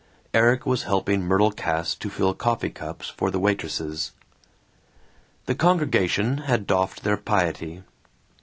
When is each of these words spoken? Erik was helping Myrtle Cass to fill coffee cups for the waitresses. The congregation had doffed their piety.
Erik 0.33 0.65
was 0.65 0.81
helping 0.81 1.21
Myrtle 1.21 1.51
Cass 1.51 1.93
to 1.93 2.09
fill 2.09 2.33
coffee 2.33 2.71
cups 2.71 3.07
for 3.09 3.29
the 3.29 3.37
waitresses. 3.37 4.13
The 5.45 5.53
congregation 5.53 6.39
had 6.39 6.65
doffed 6.65 7.03
their 7.03 7.17
piety. 7.17 7.83